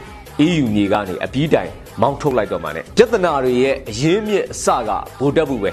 [0.46, 1.70] EU မြေကနေအပြီးတိုင်
[2.00, 5.70] မောင်းထုတ်လိုက်တော့မှ ਨੇ ပြဿနာတွေရဲ့အရင်းမြစ်အစကဗိုလ်တပ်ဘူးပဲ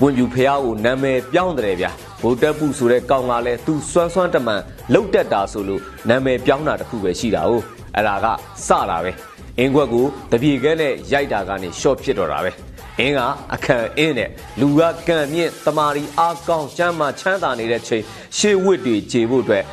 [0.00, 1.90] ဝင်ပြူဖះကိုနာမည်ပြောင်းတယ်ဗျာ
[2.22, 4.60] ဗိုလ်တပ်ဘူးဆိုတဲ့ကောင်ကလည်းသူစွမ်းစွမ်းတမန်
[4.92, 7.52] လှုပ်တက်တာဆိုလို့နာမည်ပြောင်းတာတခုပဲရှိတာ哦
[7.94, 8.26] အဲ့ဒါက
[8.66, 9.12] စတာပဲ
[9.58, 12.50] အင်းခွက်ကိုတပြေခဲနဲ့ရိုက်တာကနေရှော့ဖြစ်တော့တာပဲ
[13.00, 13.20] အင်းက
[13.54, 14.30] အခန့်အင်းနဲ့
[14.60, 18.02] လူကကံမြင့်တမာရီအားကောင်းချမ်းသာချမ်းသာနေတဲ့ချိန်
[18.36, 19.64] ရှေးဝစ်တွေခြေဖို့အတွက်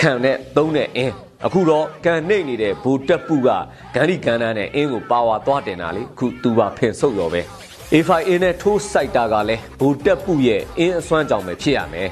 [0.00, 1.14] ခံနဲ့သုံးတဲ့အင်း
[1.46, 3.48] အခုတော့ကံနှိမ့်နေတဲ့ဘူတက်ပုက
[3.94, 7.42] ဂန္ဒီကန္နာနဲ့အင်းကိုပါဝါသွားတင်တာလေအခုသူပါဖင်ဆုပ်ရောပဲ
[7.92, 12.08] A5A နဲ့ထိုးစိုက်တာကလည်းဘူတက်ပုရဲ့အင်းအစွမ်းကြောင့်ပဲဖြစ်ရမယ်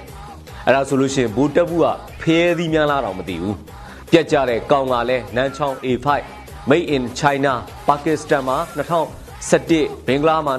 [0.65, 1.87] အဲ့ဒါဆိုလို့ရှိရင်ဘူတက်ပုက
[2.21, 3.57] ဖဲသီးများလားတော့မသိဘူး
[4.11, 6.07] ပြက်ကြတဲ့ကောင်ကလည်းနန်းချောင်း A5
[6.71, 7.53] Made in China
[7.89, 8.59] Pakistan မှာ
[9.51, 10.55] 2017ဘင်္ဂလားမှာ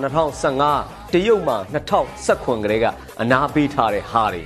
[0.53, 1.57] 2015တရုတ်မှာ
[2.11, 2.85] 2019ကလေးက
[3.21, 4.43] အနာပေးထားတဲ့ဟာတွေ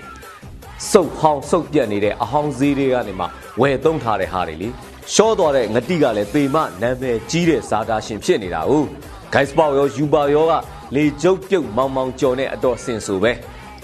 [0.92, 3.26] စုပ်ဟောင်းစုပ်ပြက်နေတဲ့အဟောင်းဈေးတွေကနေမှ
[3.62, 4.70] ဝယ်သုံးထားတဲ့ဟာတွေလေ
[5.14, 8.88] ရှော့သွားတဲ့ငတိကလည်းပေမနာမည်ကြီးတဲ့ဇာတာရှင်ဖြစ်နေတာဟုတ်
[9.34, 10.54] ဂိုက်စပေါရောယူပါရောက
[10.96, 13.32] လေကျုပ်ပြုတ်မောင်မောင်ကျော်နဲ့အတော်စင်ဆိုပဲ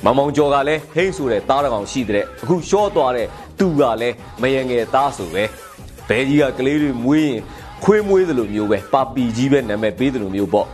[0.04, 3.28] မောင်မောင်ကျော်ကလည်းဟိမ့်ဆိုတဲ့သားတစ်ကောင်ရှိတဲ့အခုရှော့သွားတဲ့
[3.60, 5.44] သူကလည်းမယငယ်သားဆိုပဲ
[6.08, 7.42] ဘဲကြီးကကလေးတွေမွေးရင်
[7.84, 10.68] ခွေးမွေးသလိုမျိုးပဲပါပီကြီးပဲနာမည်ပေးသလိုမျိုးပေါ့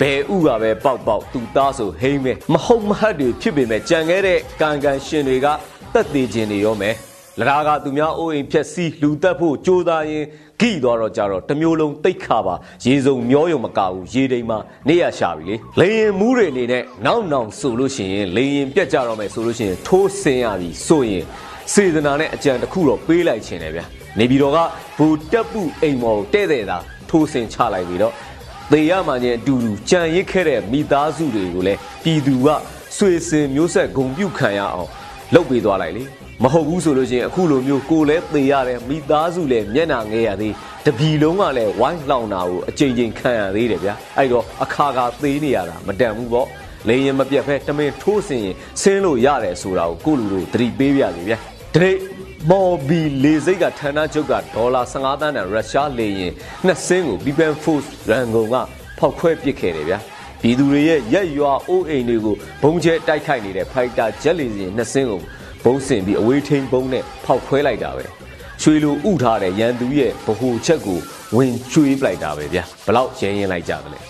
[0.00, 5.46] ဘဲဥကပဲပေါက်ပေါက်သူသားဆိုဟိမ့်မဲမဟုတ်မဟတ်တွေဖြစ်ပေမဲ့ကြံခဲ့တဲ့ကံကန်ရှင်တွေက
[5.94, 6.94] တက်သေးခြင်းတွေရောမယ်
[7.40, 10.24] လရာကသူများအိုးအိမ်ဖြက်စီးလူတက်ဖို့ကြိုးစားရင်
[10.60, 12.54] ဂိသွားတော့ကြတော့တစ်မျိုးလုံးတိတ်ခါပါ
[12.86, 21.24] ရေစုံမျောယုံမကဘူးရေတိမ်မှာနေရရှာပြီလေလေရင်မူးတွေအနေနဲ့နောက်နောင်ဆိုလို့ရှိရင်လေရင်ပြက်ကြတော့မယ်ဆိုလို့ရှိရင်ထိုးဆင်းရပြီဆိုရင်
[21.72, 24.58] စေတနာနဲ့အကြံတစ်ခုတော့ပေးလိုက်ခြင်းတယ်ဗျာ နေပြည်တော်က
[24.96, 28.14] ဘူတက်ပုအိမ်မော်တဲ့တဲ့တာထိုးဆင်းချလိုက်ပြီတော့
[28.72, 32.48] သေရမှချင်းအတူတူကြံရစ်ခဲ့တဲ့မိသားစုတွေကိုလည်းပြည်သူက
[32.96, 34.88] ဆွေစင်မျိုးဆက်ဂုံပြုတ်ခံရအောင်
[35.34, 36.04] လုပ်ပေးသွားလိုက်လေ
[36.42, 40.54] မဟုတ်ဘူးဆိုလို့ရှိရင်အခုလိုမျိုးကိုယ်လဲသေရတယ်မိသားစုလည်းမျက်နှာငဲရသေး
[40.86, 46.46] တပြီလုံးကလည်းဝိုင်းလောင်တာကိုအချိန်ချင်းခံရသေးတယ်ဗျာအဲ့တော့အခါခါသေးနေရတာမတန်ဘူးပေါ့
[46.88, 51.38] လေရင်မပြတ်ဖဲတမင်ထိုးစင်ရင်ဆင်းလို့ရတယ်ဆိုတာကိုကိုလူတို့သတိပေးပြစီဗျာ
[51.74, 51.98] ဒိတ်
[52.48, 56.32] မော်ဘီလေစိတ်ကဌာနချုပ်ကဒေါ်လာ15သန်းတန်ရုရှားလေရင်
[56.66, 58.56] နှစ်စင်းကို People Force ရန်ကုန်က
[58.98, 59.98] ဖောက်ခွဲပစ်ခဲ့တယ်ဗျာ
[60.40, 65.20] ပြည်သူတွေရဲ့ရက်ရွာအိုးအိမ်တွေကိုဘုံကျဲတိုက်ခိုက်နေတဲ့ဖိုက်တာဂျက်လီစင်နှစ်စင်းကို
[65.64, 68.04] ဘုံစင်ပြီးအဝေးထိန်ဘုံနဲ့ဖောက်ခွဲလိုက်တာပဲ
[68.62, 70.98] ရွှေလိုဥထားတဲ့ရန်သူရဲ့ဗဟိုချက်ကို
[71.36, 74.00] ဝင်ကျွေးပလိုက်တာပဲဗျာဘလောက်ရင်းရင်လိုက်ကြသလဲ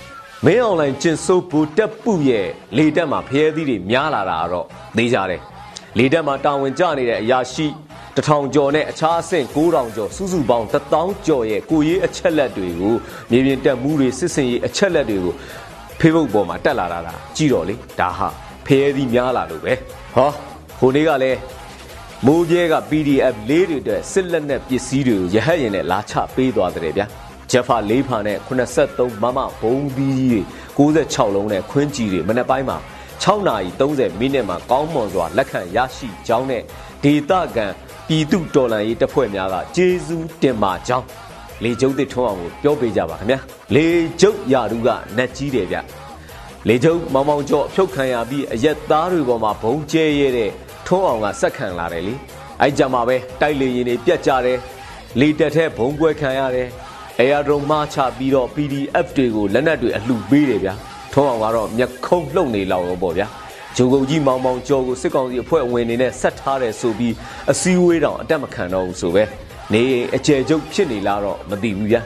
[0.44, 4.66] မင်းအွန်လိုင်းကျင်ဆိုးဘူတက်ပုရဲ့လေတက်မှာဖျဲသီးတွေများလာတာတော့
[4.96, 5.40] သိကြတယ်
[5.98, 7.66] လေတက်မှာတာဝန်ကျနေတဲ့အရာရှိ
[8.20, 12.94] တထောင်ကျော်နဲ့အခြားအဆင့်9000ကျော်စုစုပေါင်း1000ကျော်ရဲ့ကိုရေးအချက်လက်တွေကို
[13.30, 15.34] မြေပြင်တက်မှုတွေစစ်စင်ရေးအချက်လက်တွေကို
[16.00, 18.28] Facebook ပေါ်မှာတက်လာတာလားကြည့်တော့လေဒါဟာ
[18.66, 19.72] ဖျဲသီးများလာလို့ပဲ
[20.14, 20.30] ဟော
[20.78, 21.38] ဟိုနေ့ကလည်း
[22.26, 27.06] မိုးပြဲက PDF လေးတွေအတွက်စစ်လက်နက်ပစ္စည်းတွေကိုရဟတ်ရင်နဲ့လာချပေးသွားတယ်ဗျာ
[27.50, 30.42] ဂျက်ဖာ၄ဖာနဲ့83မမဘုံသီးကြီးတွေ
[30.78, 32.78] 96လုံးနဲ့ခွင်းကြီးတွေမနေ့ပိုင်းမှာ
[33.24, 36.62] 6နာရီ30မိနစ်မှာကောင်းမွန်စွာလက်ခံရရှိကြောင်းနဲ့
[37.04, 37.72] ဒေတာကန်
[38.12, 41.06] ပြည်သူတော်လှန်ရေးတပ်ဖွဲ့များကကျေးဇူးတင်ပါကြောင်း
[41.64, 43.38] လေကျုပ်တစ်ထုံးအောင်ကိုပြောပေးကြပါခင်ဗျာ
[43.74, 43.86] လေ
[44.20, 45.76] ကျုပ်ယာရုကနတ်ကြီးတယ်ဗျ
[46.68, 50.50] လေကျုပ်မောင်မောင်ကျော်အဖြုတ်ခံရပြီးအရက်သားတွေပေါ်မှာဘုံကျဲရဲတဲ့
[50.86, 52.14] ထုံးအောင်ကစက်ခံလာတယ်လေ
[52.60, 54.58] အဲ့ကြမှာပဲတိုက်လေရင်တွေပြတ်ကြတယ်
[55.20, 56.68] လေတက်တဲ့ဘုံပွဲခံရတယ်
[57.18, 60.74] အဲယာဒရုံမှချပြီးတော့ PDF တွေကိုလက်နက်တွေအလှပေးတယ်ဗျာ
[61.12, 63.26] ထုံးအောင်ကတော့မျက်ခုံးလှုပ်နေလောက်ရောပေါ့ဗျာ
[63.76, 67.14] ဂျိုကုတ်ကြီးမောင်မောင်ကျော်ကိုစစ်ကောင်စီအဖွဲ့ဝင်နေနဲ့ဆက်ထားတယ်ဆိုပြီး
[67.50, 69.24] အစည်းအဝေးတောင်အတက်မခံတော့ဘူးဆိုပဲ
[69.72, 69.82] နေ
[70.16, 72.02] အကျယ်ကျုပ်ဖြစ်နေလားတော့မသိဘူးဗျာ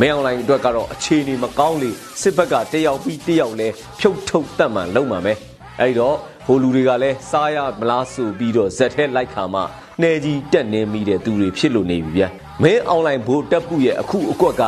[0.00, 5.32] မင်းအွန်လိုင်းအတွက်ကတော့အခြေအနေမကောင်းလေစစ်ဘက်ကတယောက်ပြီးတယောက်လဲဖြုတ်ထုတ်တတ်မှန်လုံးမှပဲ
[5.80, 9.60] အဲ့တော့ဟိုလူတွေကလည်းစားရမလားဆိုပြီးတော့ဇက်ထဲလိုက်ခါမှ
[10.00, 12.28] နှဲကြီးတက်နေမိတဲ့သူတွေဖြစ်လို့နေပြီဗျာ
[12.62, 14.64] မင်းအွန်လိုင်းဘိုးတက်ပုရဲ့အခုအကွက်က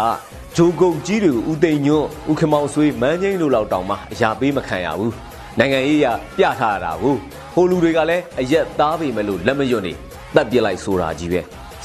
[0.57, 5.13] ဂျိုကုတ်ကြီးတွေကိုဦးသိန်းညွန့်ဦးခမောင်ဆွေးမန်းချင်းလို့လောက်တောင်မှအရာပေးမခံရဘူး
[5.59, 7.19] နိုင်ငံရေးရပြထားတာဘူး
[7.55, 9.93] ဟိုလူတွေကလည်းအရက်သားပေမဲ့လို့လက်မရွတ်နေ
[10.35, 11.41] တတ်ပြစ်လိုက်ဆိုတာကြီးပဲ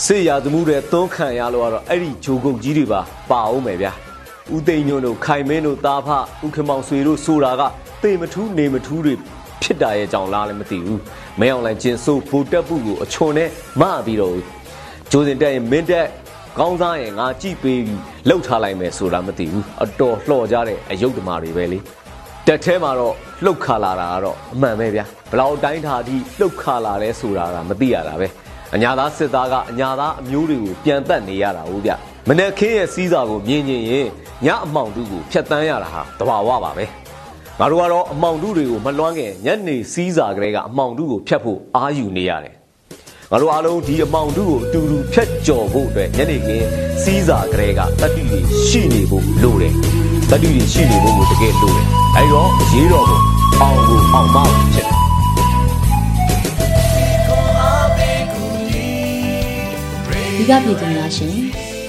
[0.05, 3.91] စေရသမှုတွေသွန်းခံရလို့ကတော့အဲ့ဒီဂျိုကုတ်ကြီးတွေပါပါအောင်မယ်ဗျာ
[4.55, 6.09] ဦးသိန်းညွန့်တို့ခိုင်မင်းတို့သားဖ
[6.45, 7.61] ဦးခမောင်ဆွေတို့ဆိုတာက
[8.03, 9.13] တေမထူးနေမထူးတွေ
[9.61, 10.99] ဖြစ်တာရဲ့ကြောင့်လားလည်းမသိဘူး
[11.39, 13.49] မဲအောင်လိုင်းကျင်ဆိုးဘူတက်ပုကိုအချွန်နဲ့
[13.81, 14.33] မပြီးတော့
[15.11, 16.07] ဂျိုးစင်တက်ရင်မင်းတက်
[16.59, 21.79] ကောင်းစားရင်ငါကြည့်ပေးပြီးလှုပ်ထားလိုက်မယ်ဆိုတာမသိဘူးအတော်လှော်ကြတဲ့အယုတ်တမာတွေပဲလေ
[22.47, 23.13] တက်ထဲမှာတော့
[23.45, 28.27] လှုပ်ခါလာတာကတော့အမှန်ပဲဗျာဘလောက်တိုင်းထားသည့်လှုပ်ခါလာလဲဆိုတာကမသိရတာပဲ
[28.75, 31.91] အညာသားစစ်သားကအညာသားအမျိုးတွေကိုပြန်တက်နေရတာဟုတ်ဗျ
[32.27, 34.07] မနေ့ခင်းရဲ့စီးစာကိုမြင်ရင်ရင်
[34.45, 36.85] ညအမောင်တူကိုဖျက်တမ်းရတာဟာတဘာဝပါပဲ
[37.59, 42.55] ငါတို့ကတော့အမောင်တူတွေကိုမလွှမ်းခင်ညနေစီးစာကလေးကအမောင်တူကိုဖျက်ဖို့အာယူနေရတယ်
[43.31, 46.67] ငါတို့အားလုံးဒီအမောင်တူကိုအတူတူဖြတ်ကျော်ဖို့အတွက်ညနေခင်း
[47.03, 49.96] စီးစာကလေးကတတိတွေရှိနေဖို့လိုတယ်
[50.31, 51.85] တတိတွေရှိနေဖို့ကိုတကယ်လိုတယ်
[52.15, 53.19] အဲဒီတော့အရေးတော်ကို
[53.61, 54.37] အောင်ကိုအောင်မ
[54.73, 54.97] ဖြစ်တယ်
[60.37, 61.35] ဒီကပြည်သူများရှင်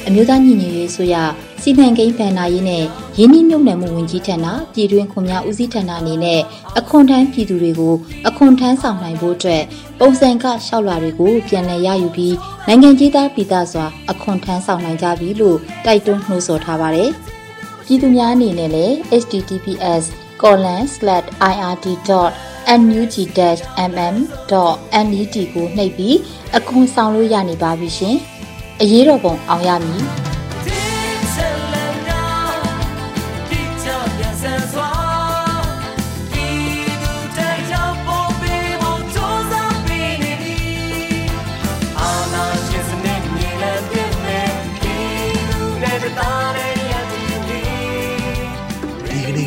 [0.07, 1.14] အမျိုးသားညီညွတ်ရေးဆိုရ
[1.62, 2.85] စီမံကိန်းဗန်နာရေးနဲ့
[3.18, 6.40] ရင်းနှီးမြှုပ်နှံမှုဝန်ကြီးဌာနပြည်တွင်းခွန်များဦးစီးဌာနအနေနဲ့
[6.79, 7.94] အခွန်ထမ်းပြည်သူတွေကို
[8.29, 9.62] အခွန်ထမ်းဆောင်နိုင်ဖို့အတွက်
[9.98, 12.35] ပုံစံကလျှောက်လွှာတွေကိုပြန်လည်ရယူပြီး
[12.66, 17.12] နိုင်ငံကြီးသားပြည်သားစွာအခွန်ထမ်းဆောင်နိုင်ကြပြီလို့တိုက်တွန်းနှိုးဆော်ထားပါတယ်။
[17.90, 26.16] ပြည်သူများအနေနဲ့လည်း https://ird.nug-mm.net ကိုနှိပ်ပြီး
[26.57, 28.16] အခွန်ဆောင်လို့ရနေပါပြီရှင်။
[28.81, 30.05] အရေးတော်ပုံအောင်ရမည်။